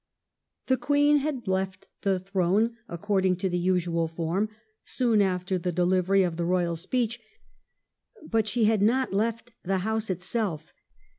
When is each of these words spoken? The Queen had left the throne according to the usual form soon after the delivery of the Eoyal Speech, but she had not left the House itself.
The 0.65 0.77
Queen 0.77 1.17
had 1.17 1.47
left 1.47 1.85
the 2.01 2.17
throne 2.19 2.75
according 2.89 3.35
to 3.35 3.49
the 3.49 3.59
usual 3.59 4.07
form 4.07 4.49
soon 4.83 5.21
after 5.21 5.59
the 5.59 5.71
delivery 5.71 6.23
of 6.23 6.37
the 6.37 6.43
Eoyal 6.43 6.75
Speech, 6.75 7.19
but 8.27 8.47
she 8.47 8.63
had 8.65 8.81
not 8.81 9.13
left 9.13 9.51
the 9.63 9.77
House 9.85 10.09
itself. 10.09 10.73